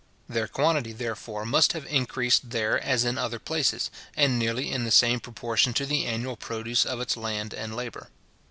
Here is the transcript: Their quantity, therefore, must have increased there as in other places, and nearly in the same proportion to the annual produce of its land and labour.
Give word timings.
Their 0.27 0.47
quantity, 0.47 0.93
therefore, 0.93 1.45
must 1.45 1.73
have 1.73 1.85
increased 1.85 2.49
there 2.49 2.79
as 2.81 3.05
in 3.05 3.19
other 3.19 3.37
places, 3.37 3.91
and 4.17 4.39
nearly 4.39 4.71
in 4.71 4.83
the 4.83 4.89
same 4.89 5.19
proportion 5.19 5.75
to 5.75 5.85
the 5.85 6.07
annual 6.07 6.35
produce 6.37 6.87
of 6.87 6.99
its 6.99 7.15
land 7.15 7.53
and 7.53 7.75
labour. 7.75 8.09